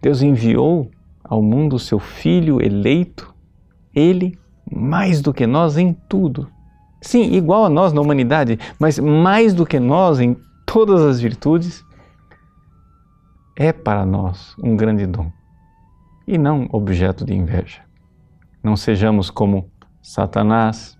Deus 0.00 0.22
enviou 0.22 0.90
ao 1.22 1.42
mundo 1.42 1.76
o 1.76 1.78
seu 1.78 1.98
filho 1.98 2.60
eleito, 2.60 3.34
ele 3.94 4.38
mais 4.70 5.20
do 5.20 5.32
que 5.32 5.46
nós 5.46 5.76
em 5.76 5.92
tudo. 6.08 6.48
Sim, 7.00 7.32
igual 7.34 7.64
a 7.64 7.68
nós 7.68 7.92
na 7.92 8.00
humanidade, 8.00 8.58
mas 8.78 8.98
mais 8.98 9.54
do 9.54 9.66
que 9.66 9.78
nós 9.78 10.20
em 10.20 10.36
todas 10.66 11.00
as 11.02 11.20
virtudes 11.20 11.84
é 13.56 13.72
para 13.72 14.04
nós 14.04 14.56
um 14.62 14.76
grande 14.76 15.06
dom 15.06 15.30
e 16.26 16.38
não 16.38 16.68
objeto 16.72 17.24
de 17.24 17.34
inveja. 17.34 17.82
Não 18.62 18.76
sejamos 18.76 19.30
como 19.30 19.70
Satanás, 20.00 20.98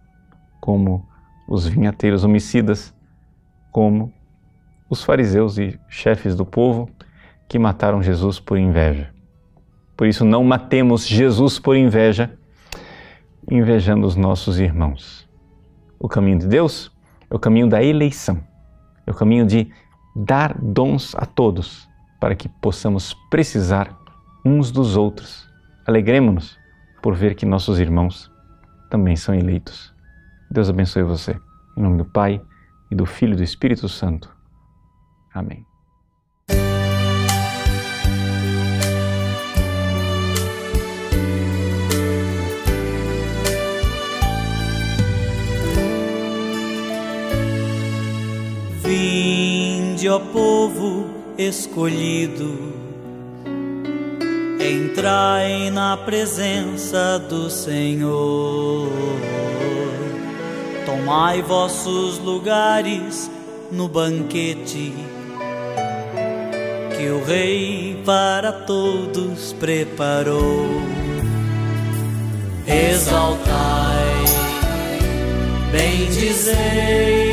como 0.60 1.06
os 1.48 1.66
vinhateiros 1.66 2.24
homicidas, 2.24 2.94
como 3.70 4.12
os 4.90 5.02
fariseus 5.02 5.58
e 5.58 5.78
chefes 5.88 6.34
do 6.34 6.44
povo 6.44 6.90
que 7.48 7.58
mataram 7.58 8.02
Jesus 8.02 8.38
por 8.38 8.58
inveja. 8.58 9.10
Por 9.96 10.06
isso, 10.06 10.24
não 10.24 10.44
matemos 10.44 11.06
Jesus 11.06 11.58
por 11.58 11.76
inveja, 11.76 12.36
invejando 13.50 14.06
os 14.06 14.16
nossos 14.16 14.58
irmãos. 14.58 15.28
O 15.98 16.08
caminho 16.08 16.38
de 16.38 16.48
Deus 16.48 16.90
é 17.30 17.34
o 17.34 17.38
caminho 17.38 17.68
da 17.68 17.82
eleição, 17.82 18.42
é 19.06 19.10
o 19.10 19.14
caminho 19.14 19.46
de 19.46 19.70
dar 20.14 20.58
dons 20.60 21.14
a 21.14 21.24
todos 21.24 21.88
para 22.22 22.36
que 22.36 22.48
possamos 22.48 23.16
precisar 23.28 23.98
uns 24.44 24.70
dos 24.70 24.96
outros. 24.96 25.44
Alegremos-nos 25.84 26.56
por 27.02 27.16
ver 27.16 27.34
que 27.34 27.44
nossos 27.44 27.80
irmãos 27.80 28.30
também 28.88 29.16
são 29.16 29.34
eleitos. 29.34 29.92
Deus 30.48 30.70
abençoe 30.70 31.02
você. 31.02 31.36
Em 31.76 31.82
nome 31.82 31.98
do 31.98 32.04
Pai, 32.04 32.40
e 32.92 32.94
do 32.94 33.04
Filho 33.04 33.32
e 33.32 33.36
do 33.38 33.42
Espírito 33.42 33.88
Santo. 33.88 34.32
Amém. 35.34 35.66
Vinde, 48.84 50.08
ó 50.08 50.20
povo 50.20 51.21
escolhido, 51.38 52.72
entrai 54.60 55.70
na 55.70 55.96
presença 55.96 57.18
do 57.18 57.50
Senhor. 57.50 58.88
Tomai 60.84 61.42
vossos 61.42 62.18
lugares 62.18 63.30
no 63.70 63.88
banquete 63.88 64.92
que 66.96 67.08
o 67.08 67.24
Rei 67.24 68.00
para 68.04 68.52
todos 68.52 69.52
preparou. 69.54 70.66
Exaltai, 72.66 74.24
bendizei, 75.72 77.30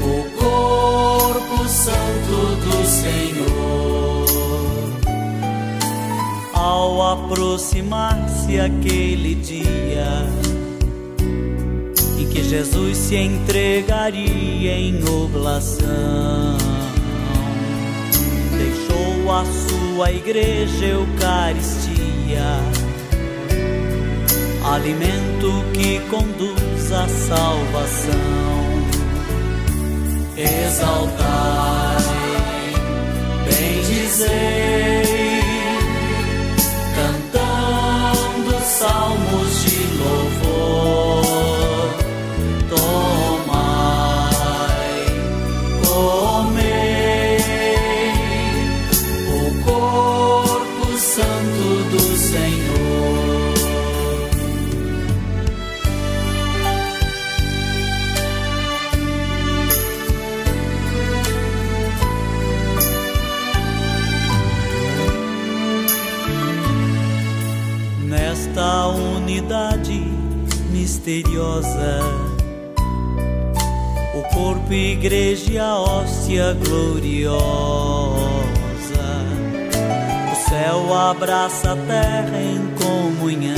o 0.00 0.14
corpo 0.38 1.68
santo 1.68 2.36
do 2.64 2.78
Senhor. 2.86 4.26
Ao 6.54 7.02
aproximar-se 7.14 8.60
aquele 8.60 9.34
dia 9.34 10.24
em 12.16 12.28
que 12.28 12.44
Jesus 12.44 12.96
se 12.96 13.16
entregaria 13.16 14.78
em 14.78 15.02
oblação, 15.02 16.56
deixou 18.88 19.30
a 19.30 19.44
sua 19.44 20.10
igreja 20.10 20.86
Eucaristia, 20.86 22.60
alimento 24.64 25.64
que 25.74 26.00
conduz 26.10 26.92
à 26.92 27.06
salvação. 27.08 28.48
Exaltai, 30.36 31.96
bendizei, 33.44 35.27
misteriosa, 71.18 72.00
o 74.14 74.22
corpo, 74.34 74.72
igreja 74.72 75.52
e 75.52 75.58
a 75.58 75.76
hóstia 75.76 76.56
gloriosa. 76.64 77.38
O 80.32 80.50
céu 80.50 80.94
abraça 80.94 81.72
a 81.72 81.76
terra 81.76 82.40
em 82.40 82.68
comunhão. 82.82 83.56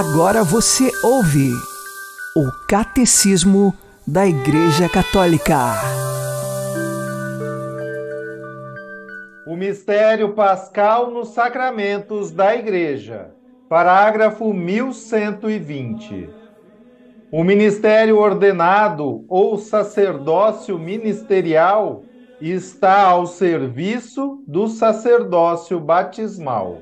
Agora 0.05 0.43
você 0.43 0.91
ouve 1.05 1.53
o 2.35 2.51
Catecismo 2.69 3.73
da 4.05 4.27
Igreja 4.27 4.89
Católica. 4.89 5.75
O 9.47 9.55
mistério 9.55 10.31
pascal 10.31 11.13
nos 11.13 11.29
sacramentos 11.29 12.33
da 12.33 12.53
Igreja. 12.53 13.31
Parágrafo 13.69 14.53
1120. 14.53 16.29
O 17.31 17.45
ministério 17.45 18.19
ordenado 18.19 19.25
ou 19.29 19.57
sacerdócio 19.57 20.81
ministerial 20.81 22.03
está 22.41 23.03
ao 23.03 23.25
serviço 23.25 24.43
do 24.49 24.67
sacerdócio 24.67 25.79
batismal. 25.79 26.81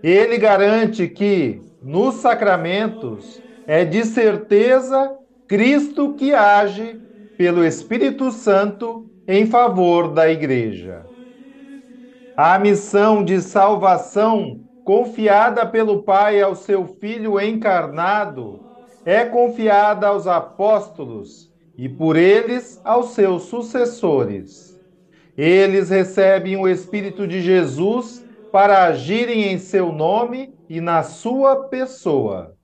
Ele 0.00 0.38
garante 0.38 1.08
que, 1.08 1.60
nos 1.82 2.16
sacramentos, 2.16 3.40
é 3.66 3.84
de 3.84 4.04
certeza 4.04 5.16
Cristo 5.46 6.14
que 6.14 6.34
age 6.34 7.00
pelo 7.36 7.64
Espírito 7.64 8.30
Santo 8.30 9.08
em 9.26 9.46
favor 9.46 10.12
da 10.12 10.30
Igreja. 10.30 11.06
A 12.36 12.58
missão 12.58 13.24
de 13.24 13.40
salvação 13.40 14.60
confiada 14.84 15.66
pelo 15.66 16.02
Pai 16.02 16.40
ao 16.40 16.54
seu 16.54 16.86
Filho 16.86 17.40
encarnado 17.40 18.60
é 19.04 19.24
confiada 19.24 20.08
aos 20.08 20.26
apóstolos 20.26 21.52
e 21.76 21.88
por 21.88 22.16
eles 22.16 22.80
aos 22.84 23.10
seus 23.10 23.44
sucessores. 23.44 24.78
Eles 25.36 25.90
recebem 25.90 26.56
o 26.56 26.66
Espírito 26.66 27.26
de 27.26 27.40
Jesus 27.40 28.24
para 28.50 28.84
agirem 28.84 29.52
em 29.52 29.58
seu 29.58 29.92
nome 29.92 30.57
e 30.68 30.80
na 30.80 31.02
sua 31.02 31.68
pessoa. 31.68 32.56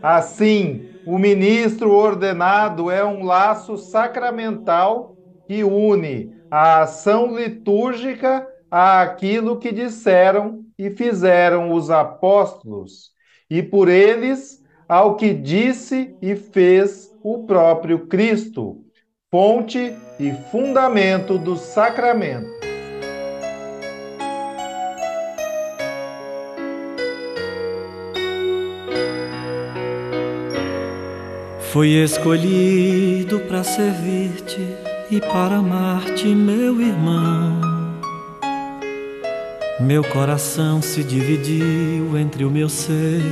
Assim, 0.00 0.88
o 1.04 1.18
ministro 1.18 1.92
ordenado 1.92 2.90
é 2.90 3.04
um 3.04 3.24
laço 3.24 3.76
sacramental 3.76 5.16
que 5.46 5.64
une 5.64 6.36
a 6.50 6.82
ação 6.82 7.36
litúrgica 7.36 8.46
àquilo 8.70 9.58
que 9.58 9.72
disseram 9.72 10.64
e 10.78 10.90
fizeram 10.90 11.72
os 11.72 11.90
apóstolos, 11.90 13.10
e 13.50 13.62
por 13.62 13.88
eles 13.88 14.62
ao 14.88 15.16
que 15.16 15.34
disse 15.34 16.16
e 16.22 16.34
fez 16.36 17.10
o 17.22 17.44
próprio 17.44 18.06
Cristo, 18.06 18.84
fonte 19.30 19.94
e 20.18 20.32
fundamento 20.32 21.38
do 21.38 21.56
sacramento. 21.56 22.57
Fui 31.72 32.02
escolhido 32.02 33.40
para 33.40 33.62
servir-te 33.62 34.66
e 35.10 35.20
para 35.20 35.56
amar-te, 35.56 36.26
meu 36.28 36.80
irmão. 36.80 37.60
Meu 39.78 40.02
coração 40.02 40.80
se 40.80 41.04
dividiu 41.04 42.16
entre 42.16 42.42
o 42.46 42.50
meu 42.50 42.70
ser 42.70 43.22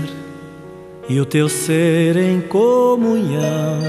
e 1.09 1.18
o 1.18 1.25
teu 1.25 1.49
ser 1.49 2.18
em 2.18 2.42
comunhão. 2.42 3.81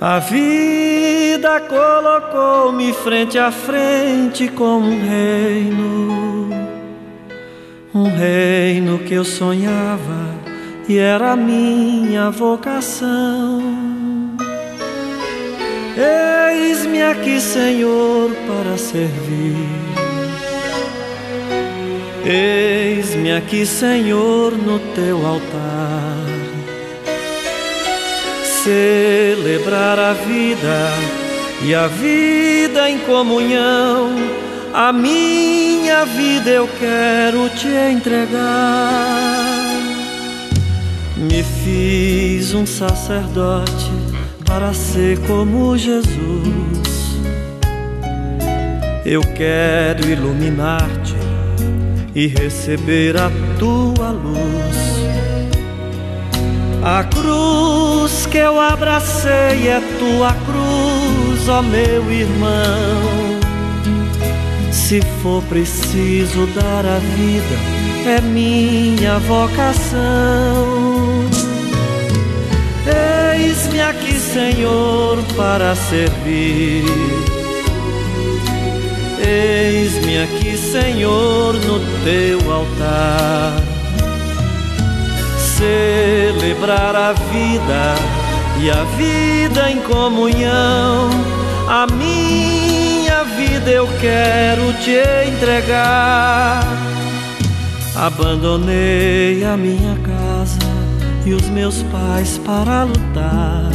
A 0.00 0.18
vida 0.18 1.60
colocou-me 1.60 2.92
frente 2.94 3.38
a 3.38 3.52
frente 3.52 4.48
com 4.48 4.78
um 4.78 5.08
reino, 5.08 6.50
um 7.94 8.08
reino 8.08 8.98
que 8.98 9.14
eu 9.14 9.24
sonhava 9.24 10.43
e 10.88 10.98
era 10.98 11.34
minha 11.34 12.30
vocação. 12.30 13.62
Eis-me 15.96 17.02
aqui, 17.02 17.40
Senhor, 17.40 18.30
para 18.46 18.76
servir. 18.76 19.56
Eis-me 22.24 23.32
aqui, 23.32 23.64
Senhor, 23.64 24.52
no 24.52 24.78
teu 24.94 25.26
altar. 25.26 26.24
Celebrar 28.64 29.98
a 29.98 30.12
vida 30.14 30.90
e 31.62 31.74
a 31.74 31.86
vida 31.86 32.90
em 32.90 32.98
comunhão. 33.00 34.10
A 34.72 34.92
minha 34.92 36.04
vida 36.04 36.50
eu 36.50 36.68
quero 36.78 37.48
te 37.50 37.68
entregar. 37.68 39.54
Me 41.16 41.42
fiz 41.42 42.54
um 42.54 42.66
sacerdote 42.66 43.90
para 44.44 44.74
ser 44.74 45.18
como 45.26 45.78
Jesus. 45.78 47.18
Eu 49.06 49.20
quero 49.20 50.08
iluminar-te 50.08 51.14
e 52.14 52.26
receber 52.26 53.16
a 53.16 53.30
tua 53.58 54.10
luz. 54.10 54.94
A 56.82 57.04
cruz 57.04 58.26
que 58.26 58.38
eu 58.38 58.60
abracei 58.60 59.68
é 59.68 59.80
tua 59.98 60.32
cruz 60.32 61.48
ó 61.48 61.62
meu 61.62 62.10
irmão. 62.10 63.33
Se 64.84 65.00
for 65.22 65.42
preciso 65.44 66.46
dar 66.48 66.84
a 66.84 66.98
vida, 66.98 67.56
é 68.06 68.20
minha 68.20 69.18
vocação. 69.20 69.96
Eis-me 73.34 73.80
aqui, 73.80 74.12
Senhor, 74.12 75.24
para 75.38 75.74
servir. 75.74 76.84
Eis-me 79.26 80.22
aqui, 80.22 80.54
Senhor, 80.58 81.54
no 81.54 81.80
teu 82.04 82.52
altar. 82.52 83.54
Celebrar 85.38 86.94
a 86.94 87.12
vida 87.14 87.94
e 88.60 88.70
a 88.70 88.84
vida 88.98 89.70
em 89.70 89.80
comunhão. 89.80 91.08
A 91.66 91.86
minha 91.86 92.53
vida 93.64 93.70
eu 93.70 93.88
quero 94.00 94.72
te 94.74 95.02
entregar. 95.28 96.62
Abandonei 97.96 99.42
a 99.44 99.56
minha 99.56 99.96
casa 99.98 100.58
e 101.24 101.32
os 101.32 101.48
meus 101.48 101.82
pais 101.84 102.38
para 102.38 102.84
lutar 102.84 103.70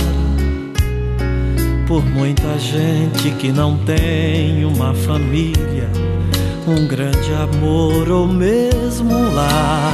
por 1.88 2.06
muita 2.06 2.60
gente 2.60 3.32
que 3.32 3.52
não 3.52 3.78
tem 3.78 4.64
uma 4.64 4.94
família, 4.94 5.90
um 6.68 6.86
grande 6.88 7.34
amor 7.34 8.10
ou 8.10 8.28
mesmo 8.28 9.12
um 9.12 9.34
lar. 9.34 9.94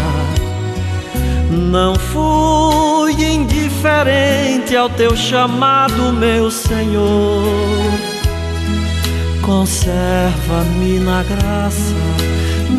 Não 1.50 1.96
fui 1.96 3.14
indiferente 3.24 4.76
ao 4.76 4.90
teu 4.90 5.16
chamado, 5.16 6.12
meu 6.12 6.52
Senhor. 6.52 8.15
Conserva-me 9.46 11.00
na 11.00 11.22
graça, 11.22 11.94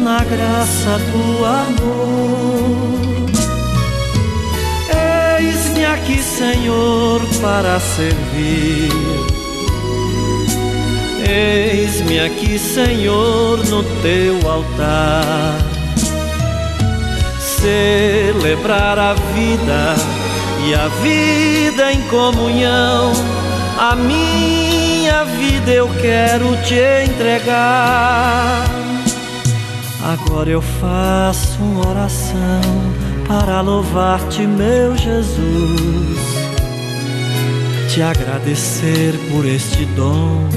na 0.03 0.19
graça 0.25 0.99
do 1.13 1.45
amor. 1.45 2.97
Eis-me 5.39 5.85
aqui, 5.85 6.21
Senhor, 6.21 7.21
para 7.41 7.79
servir. 7.79 8.91
Eis-me 11.25 12.19
aqui, 12.19 12.59
Senhor, 12.59 13.65
no 13.67 13.85
teu 14.03 14.51
altar. 14.51 15.59
Celebrar 17.39 18.99
a 18.99 19.15
vida 19.15 19.95
e 20.67 20.75
a 20.75 20.89
vida 20.89 21.93
em 21.93 22.03
comunhão. 22.09 23.13
A 23.79 23.95
minha 23.95 25.25
vida 25.25 25.71
eu 25.71 25.87
quero 26.01 26.57
te 26.62 26.81
entregar. 27.11 28.65
Agora 30.03 30.49
eu 30.49 30.62
faço 30.62 31.59
uma 31.61 31.91
oração 31.91 32.61
para 33.29 33.61
louvar-te, 33.61 34.47
meu 34.47 34.97
Jesus, 34.97 36.19
te 37.93 38.01
agradecer 38.01 39.12
por 39.31 39.45
este 39.45 39.85
dom 39.85 40.49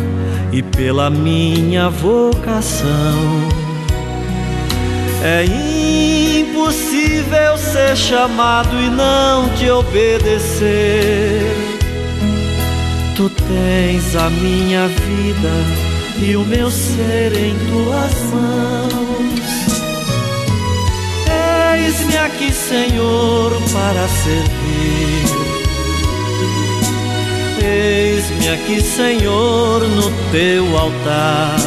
e 0.54 0.62
pela 0.62 1.10
minha 1.10 1.90
vocação. 1.90 2.88
É 5.22 5.44
impossível 6.42 7.58
ser 7.58 7.98
chamado 7.98 8.80
e 8.80 8.90
não 8.90 9.50
te 9.50 9.70
obedecer. 9.70 11.50
Tens 13.50 14.16
a 14.16 14.30
minha 14.30 14.88
vida 14.88 15.52
e 16.22 16.36
o 16.36 16.46
meu 16.46 16.70
ser 16.70 17.36
em 17.36 17.56
tuas 17.68 18.14
mãos. 18.32 19.40
Eis-me 21.74 22.16
aqui, 22.18 22.54
Senhor, 22.54 23.52
para 23.74 24.08
servir. 24.08 25.26
Eis-me 27.66 28.50
aqui, 28.50 28.82
Senhor, 28.84 29.82
no 29.82 30.12
teu 30.32 30.78
altar. 30.78 31.58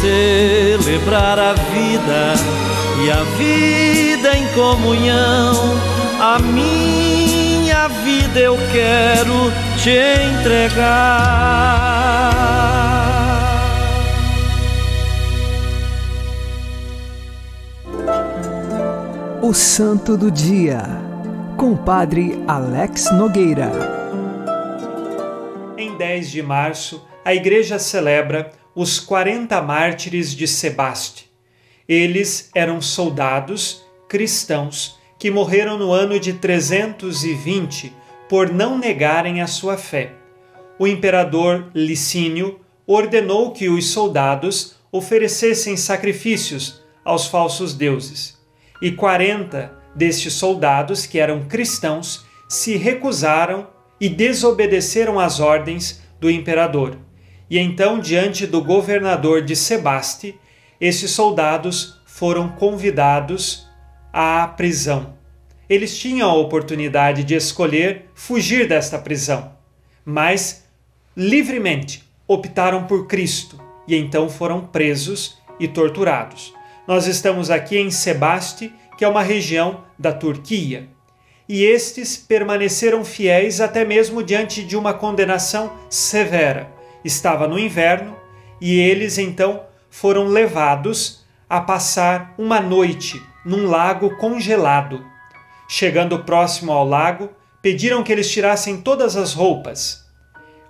Celebrar 0.00 1.38
a 1.38 1.54
vida 1.54 2.34
e 3.04 3.10
a 3.10 3.22
vida 3.38 4.36
em 4.36 4.48
comunhão. 4.48 5.78
A 6.20 6.40
minha 6.40 7.53
vida 8.04 8.38
eu 8.38 8.56
quero 8.70 9.50
te 9.82 9.96
entregar. 10.36 11.24
O 19.40 19.54
Santo 19.54 20.18
do 20.18 20.30
Dia, 20.30 20.82
com 21.56 21.72
o 21.72 21.78
Padre 21.78 22.44
Alex 22.46 23.10
Nogueira. 23.12 23.72
Em 25.78 25.96
10 25.96 26.30
de 26.30 26.42
março, 26.42 27.08
a 27.24 27.34
Igreja 27.34 27.78
celebra 27.78 28.50
os 28.74 29.00
40 29.00 29.62
mártires 29.62 30.34
de 30.34 30.46
Sebaste. 30.46 31.30
Eles 31.88 32.50
eram 32.54 32.82
soldados 32.82 33.82
cristãos 34.06 34.98
que 35.24 35.30
morreram 35.30 35.78
no 35.78 35.90
ano 35.90 36.20
de 36.20 36.34
320 36.34 37.94
por 38.28 38.52
não 38.52 38.76
negarem 38.76 39.40
a 39.40 39.46
sua 39.46 39.78
fé. 39.78 40.12
O 40.78 40.86
imperador 40.86 41.70
Licínio 41.74 42.60
ordenou 42.86 43.50
que 43.50 43.70
os 43.70 43.88
soldados 43.88 44.76
oferecessem 44.92 45.78
sacrifícios 45.78 46.82
aos 47.02 47.26
falsos 47.26 47.72
deuses. 47.72 48.38
E 48.82 48.92
40 48.92 49.74
destes 49.96 50.34
soldados, 50.34 51.06
que 51.06 51.18
eram 51.18 51.44
cristãos, 51.44 52.26
se 52.46 52.76
recusaram 52.76 53.66
e 53.98 54.10
desobedeceram 54.10 55.18
às 55.18 55.40
ordens 55.40 56.02
do 56.20 56.30
imperador. 56.30 56.98
E 57.48 57.58
então, 57.58 57.98
diante 57.98 58.46
do 58.46 58.62
governador 58.62 59.40
de 59.40 59.56
Sebaste, 59.56 60.38
esses 60.78 61.12
soldados 61.12 61.98
foram 62.04 62.50
convidados 62.50 63.63
à 64.14 64.46
prisão. 64.46 65.14
Eles 65.68 65.98
tinham 65.98 66.30
a 66.30 66.36
oportunidade 66.36 67.24
de 67.24 67.34
escolher 67.34 68.10
fugir 68.14 68.68
desta 68.68 68.96
prisão, 68.96 69.52
mas 70.04 70.64
livremente 71.16 72.04
optaram 72.28 72.84
por 72.84 73.08
Cristo 73.08 73.60
e 73.88 73.96
então 73.96 74.28
foram 74.28 74.60
presos 74.60 75.36
e 75.58 75.66
torturados. 75.66 76.54
Nós 76.86 77.08
estamos 77.08 77.50
aqui 77.50 77.76
em 77.76 77.90
Sebaste, 77.90 78.72
que 78.96 79.04
é 79.04 79.08
uma 79.08 79.22
região 79.22 79.82
da 79.98 80.12
Turquia, 80.12 80.88
e 81.48 81.64
estes 81.64 82.16
permaneceram 82.16 83.04
fiéis 83.04 83.60
até 83.60 83.84
mesmo 83.84 84.22
diante 84.22 84.62
de 84.62 84.76
uma 84.76 84.94
condenação 84.94 85.72
severa. 85.90 86.72
Estava 87.04 87.48
no 87.48 87.58
inverno 87.58 88.16
e 88.60 88.78
eles 88.78 89.18
então 89.18 89.64
foram 89.90 90.28
levados 90.28 91.24
a 91.48 91.60
passar 91.60 92.32
uma 92.38 92.60
noite 92.60 93.20
num 93.44 93.66
lago 93.66 94.16
congelado. 94.16 95.04
Chegando 95.68 96.24
próximo 96.24 96.72
ao 96.72 96.86
lago, 96.86 97.30
pediram 97.60 98.02
que 98.02 98.12
eles 98.12 98.30
tirassem 98.30 98.80
todas 98.80 99.16
as 99.16 99.32
roupas. 99.32 100.04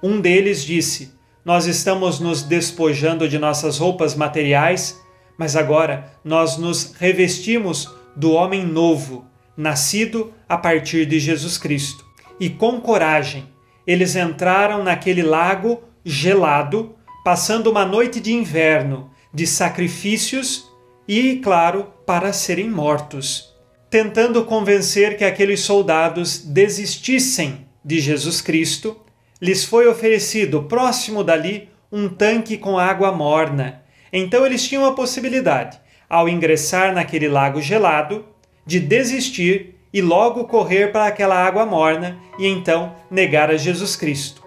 Um 0.03 0.21
deles 0.21 0.65
disse: 0.65 1.13
Nós 1.45 1.67
estamos 1.67 2.21
nos 2.21 2.43
despojando 2.43 3.29
de 3.29 3.39
nossas 3.39 3.79
roupas 3.79 4.15
materiais, 4.15 5.01
mas 5.39 5.57
agora 5.57 6.13
nós 6.25 6.57
nos 6.57 6.93
revestimos 6.93 7.93
do 8.15 8.33
homem 8.33 8.65
novo, 8.65 9.27
nascido 9.57 10.33
a 10.49 10.57
partir 10.57 11.07
de 11.07 11.19
Jesus 11.19 11.59
Cristo. 11.59 12.05
E 12.39 12.49
com 12.49 12.81
coragem, 12.81 13.49
eles 13.87 14.17
entraram 14.17 14.83
naquele 14.83 15.23
lago 15.23 15.83
gelado, 16.05 16.95
passando 17.25 17.71
uma 17.71 17.85
noite 17.85 18.21
de 18.21 18.33
inverno, 18.33 19.11
de 19.33 19.47
sacrifícios 19.47 20.71
e, 21.07 21.37
claro, 21.37 21.93
para 22.07 22.33
serem 22.33 22.71
mortos, 22.71 23.55
tentando 23.91 24.45
convencer 24.45 25.17
que 25.17 25.25
aqueles 25.25 25.61
soldados 25.61 26.39
desistissem 26.39 27.67
de 27.85 28.01
Jesus 28.01 28.41
Cristo, 28.41 28.97
lhes 29.41 29.65
foi 29.65 29.87
oferecido 29.87 30.65
próximo 30.65 31.23
dali 31.23 31.69
um 31.93 32.09
tanque 32.09 32.57
com 32.57 32.79
água 32.79 33.13
morna. 33.13 33.83
Então 34.13 34.45
eles 34.47 34.67
tinham 34.67 34.87
a 34.87 34.95
possibilidade, 34.95 35.79
ao 36.09 36.29
ingressar 36.29 36.93
naquele 36.95 37.29
lago 37.29 37.61
gelado, 37.61 38.25
de 38.67 38.81
desistir 38.81 39.77
e 39.93 40.01
logo 40.01 40.45
correr 40.45 40.91
para 40.91 41.07
aquela 41.07 41.37
água 41.37 41.65
morna 41.65 42.19
e 42.39 42.47
então 42.47 42.97
negar 43.11 43.51
a 43.51 43.57
Jesus 43.57 43.95
Cristo. 43.95 44.43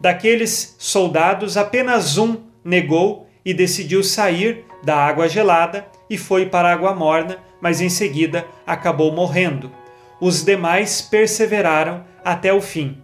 Daqueles 0.00 0.76
soldados, 0.78 1.56
apenas 1.56 2.16
um 2.16 2.36
negou 2.64 3.28
e 3.44 3.52
decidiu 3.52 4.02
sair 4.02 4.64
da 4.82 4.96
água 4.96 5.28
gelada 5.28 5.86
e 6.08 6.16
foi 6.16 6.46
para 6.46 6.68
a 6.68 6.72
água 6.72 6.94
morna, 6.94 7.38
mas 7.60 7.80
em 7.80 7.88
seguida 7.88 8.46
acabou 8.66 9.12
morrendo. 9.12 9.70
Os 10.20 10.44
demais 10.44 11.00
perseveraram 11.00 12.04
até 12.24 12.52
o 12.52 12.60
fim. 12.60 12.98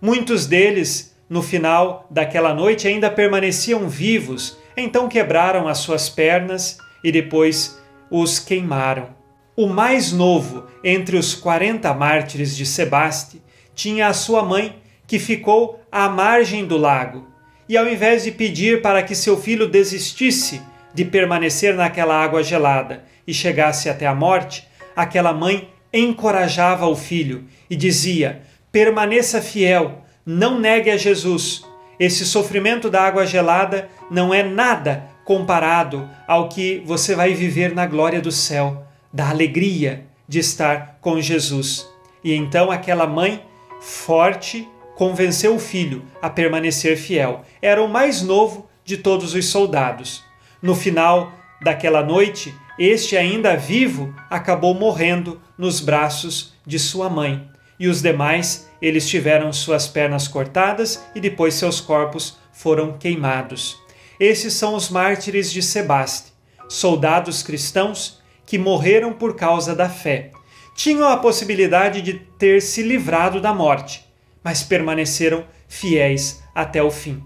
Muitos 0.00 0.46
deles, 0.46 1.16
no 1.28 1.42
final 1.42 2.06
daquela 2.10 2.54
noite, 2.54 2.86
ainda 2.86 3.10
permaneciam 3.10 3.88
vivos, 3.88 4.58
então 4.76 5.08
quebraram 5.08 5.68
as 5.68 5.78
suas 5.78 6.08
pernas 6.08 6.78
e 7.02 7.10
depois 7.10 7.78
os 8.10 8.38
queimaram. 8.38 9.08
O 9.56 9.66
mais 9.66 10.12
novo 10.12 10.66
entre 10.84 11.16
os 11.16 11.34
40 11.34 11.92
mártires 11.94 12.56
de 12.56 12.64
Sebaste 12.64 13.42
tinha 13.74 14.06
a 14.06 14.12
sua 14.12 14.42
mãe, 14.42 14.76
que 15.06 15.18
ficou 15.18 15.80
à 15.90 16.08
margem 16.08 16.64
do 16.64 16.76
lago. 16.76 17.26
E 17.68 17.76
ao 17.76 17.88
invés 17.88 18.24
de 18.24 18.30
pedir 18.30 18.82
para 18.82 19.02
que 19.02 19.14
seu 19.14 19.36
filho 19.36 19.68
desistisse 19.68 20.60
de 20.98 21.04
permanecer 21.04 21.76
naquela 21.76 22.20
água 22.20 22.42
gelada 22.42 23.04
e 23.24 23.32
chegasse 23.32 23.88
até 23.88 24.04
a 24.04 24.16
morte, 24.16 24.66
aquela 24.96 25.32
mãe 25.32 25.68
encorajava 25.94 26.88
o 26.88 26.96
filho 26.96 27.44
e 27.70 27.76
dizia: 27.76 28.42
permaneça 28.72 29.40
fiel, 29.40 30.02
não 30.26 30.58
negue 30.58 30.90
a 30.90 30.96
Jesus. 30.96 31.64
Esse 32.00 32.26
sofrimento 32.26 32.90
da 32.90 33.02
água 33.02 33.24
gelada 33.24 33.88
não 34.10 34.34
é 34.34 34.42
nada 34.42 35.04
comparado 35.24 36.10
ao 36.26 36.48
que 36.48 36.82
você 36.84 37.14
vai 37.14 37.32
viver 37.32 37.72
na 37.72 37.86
glória 37.86 38.20
do 38.20 38.32
céu, 38.32 38.84
da 39.12 39.28
alegria 39.28 40.04
de 40.26 40.40
estar 40.40 40.98
com 41.00 41.20
Jesus. 41.20 41.88
E 42.24 42.34
então 42.34 42.72
aquela 42.72 43.06
mãe 43.06 43.40
forte 43.80 44.66
convenceu 44.96 45.54
o 45.54 45.60
filho 45.60 46.04
a 46.20 46.28
permanecer 46.28 46.96
fiel. 46.96 47.44
Era 47.62 47.80
o 47.80 47.88
mais 47.88 48.20
novo 48.20 48.68
de 48.84 48.96
todos 48.96 49.32
os 49.32 49.46
soldados. 49.46 50.26
No 50.60 50.74
final 50.74 51.32
daquela 51.62 52.02
noite, 52.02 52.54
este 52.78 53.16
ainda 53.16 53.56
vivo 53.56 54.14
acabou 54.28 54.74
morrendo 54.74 55.40
nos 55.56 55.80
braços 55.80 56.54
de 56.66 56.78
sua 56.78 57.08
mãe. 57.08 57.48
E 57.78 57.86
os 57.86 58.02
demais, 58.02 58.68
eles 58.82 59.08
tiveram 59.08 59.52
suas 59.52 59.86
pernas 59.86 60.26
cortadas 60.26 61.04
e 61.14 61.20
depois 61.20 61.54
seus 61.54 61.80
corpos 61.80 62.38
foram 62.52 62.98
queimados. 62.98 63.76
Esses 64.18 64.52
são 64.54 64.74
os 64.74 64.88
mártires 64.88 65.52
de 65.52 65.62
Sebaste, 65.62 66.32
soldados 66.68 67.42
cristãos 67.42 68.20
que 68.44 68.58
morreram 68.58 69.12
por 69.12 69.36
causa 69.36 69.76
da 69.76 69.88
fé. 69.88 70.32
Tinham 70.74 71.08
a 71.08 71.16
possibilidade 71.16 72.02
de 72.02 72.14
ter 72.14 72.60
se 72.62 72.82
livrado 72.82 73.40
da 73.40 73.52
morte, 73.54 74.04
mas 74.42 74.62
permaneceram 74.62 75.44
fiéis 75.68 76.42
até 76.54 76.82
o 76.82 76.90
fim. 76.90 77.22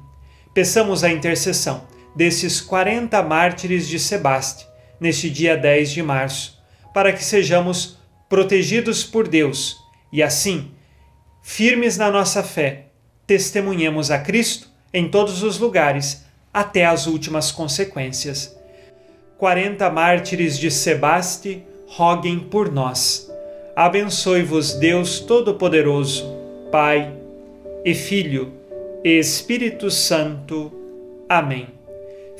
Peçamos 0.53 1.03
a 1.03 1.11
intercessão 1.11 1.92
desses 2.15 2.61
40 2.61 3.23
mártires 3.23 3.89
de 3.89 3.99
Sebaste 3.99 4.67
neste 5.01 5.29
dia 5.29 5.57
10 5.57 5.91
de 5.91 6.03
março, 6.03 6.63
para 6.93 7.13
que 7.13 7.25
sejamos 7.25 7.99
protegidos 8.29 9.05
por 9.05 9.27
Deus 9.27 9.77
e 10.13 10.23
assim, 10.23 10.71
firmes 11.43 11.97
na 11.97 12.11
nossa 12.11 12.43
fé, 12.43 12.87
testemunhemos 13.27 14.11
a 14.11 14.19
Cristo 14.19 14.69
em 14.93 15.09
todos 15.09 15.43
os 15.43 15.59
lugares 15.59 16.25
até 16.53 16.85
as 16.85 17.07
últimas 17.07 17.51
consequências. 17.51 18.57
40 19.39 19.91
mártires 19.91 20.59
de 20.59 20.71
Sebaste, 20.71 21.65
roguem 21.87 22.39
por 22.39 22.71
nós. 22.71 23.31
Abençoe-vos 23.75 24.75
Deus 24.75 25.19
Todo-Poderoso, 25.21 26.25
Pai 26.71 27.13
e 27.85 27.95
Filho 27.95 28.53
e 29.03 29.19
Espírito 29.19 29.91
Santo. 29.91 30.73
Amém. 31.29 31.82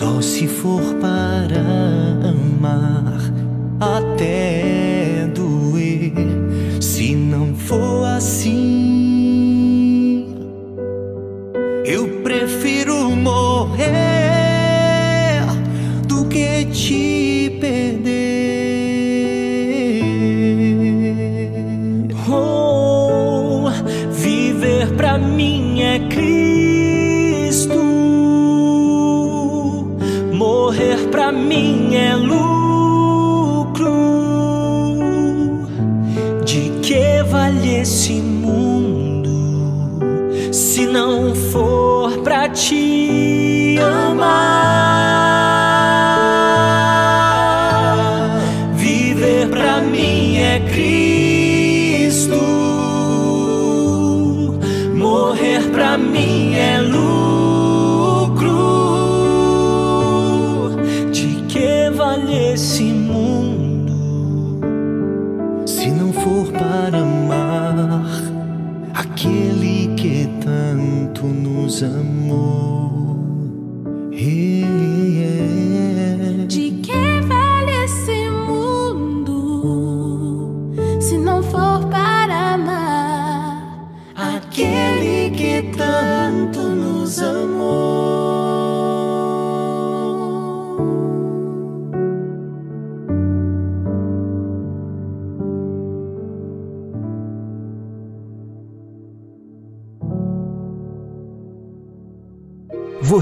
Só 0.00 0.22
se 0.22 0.48
for 0.48 0.94
para 0.94 1.60
amar 2.26 3.20
até 3.78 4.49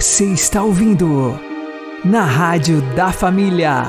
Você 0.00 0.26
está 0.26 0.62
ouvindo 0.62 1.32
na 2.04 2.22
Rádio 2.22 2.80
da 2.94 3.10
Família. 3.10 3.82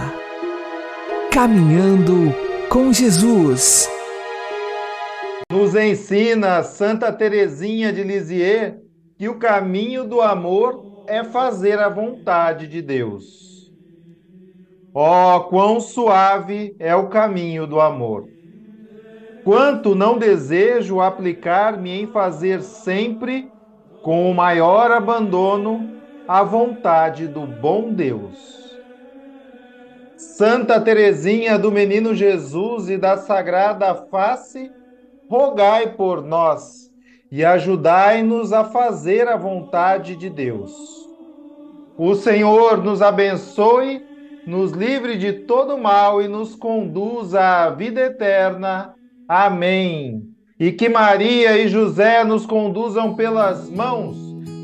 Caminhando 1.31 2.33
com 2.67 2.91
Jesus. 2.91 3.87
Nos 5.51 5.75
ensina 5.75 6.63
Santa 6.63 7.13
Teresinha 7.13 7.93
de 7.93 8.01
Lisieux 8.01 8.79
que 9.19 9.29
o 9.29 9.37
caminho 9.37 10.03
do 10.03 10.19
amor 10.19 11.03
é 11.05 11.23
fazer 11.23 11.77
a 11.77 11.89
vontade 11.89 12.65
de 12.65 12.81
Deus. 12.81 13.71
Oh, 14.91 15.41
quão 15.41 15.79
suave 15.79 16.75
é 16.79 16.95
o 16.95 17.07
caminho 17.09 17.67
do 17.67 17.79
amor! 17.79 18.27
Quanto 19.43 19.93
não 19.93 20.17
desejo 20.17 21.01
aplicar-me 21.01 22.01
em 22.01 22.07
fazer 22.07 22.63
sempre, 22.63 23.47
com 24.01 24.31
o 24.31 24.33
maior 24.33 24.89
abandono, 24.89 25.98
a 26.29 26.43
vontade 26.43 27.27
do 27.27 27.41
bom 27.41 27.91
Deus. 27.91 28.77
Santa 30.15 30.79
Teresinha 30.79 31.57
do 31.57 31.71
Menino 31.71 32.13
Jesus 32.13 32.87
e 32.87 32.99
da 32.99 33.17
Sagrada 33.17 33.95
Face, 33.95 34.69
rogai 35.27 35.95
por 35.95 36.23
nós 36.23 36.91
e 37.31 37.43
ajudai-nos 37.43 38.53
a 38.53 38.63
fazer 38.63 39.27
a 39.27 39.37
vontade 39.37 40.15
de 40.15 40.29
Deus. 40.29 40.71
O 41.97 42.13
Senhor 42.13 42.77
nos 42.83 43.01
abençoe, 43.01 43.99
nos 44.45 44.71
livre 44.71 45.17
de 45.17 45.33
todo 45.33 45.79
mal 45.79 46.21
e 46.21 46.27
nos 46.27 46.53
conduza 46.53 47.41
à 47.41 47.71
vida 47.71 48.01
eterna. 48.01 48.93
Amém. 49.27 50.21
E 50.59 50.71
que 50.71 50.89
Maria 50.89 51.57
e 51.57 51.67
José 51.67 52.23
nos 52.23 52.45
conduzam 52.45 53.15
pelas 53.15 53.67
mãos 53.67 54.28